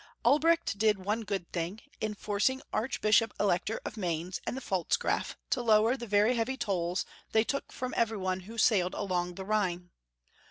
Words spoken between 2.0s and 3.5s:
forcing the Arch bishop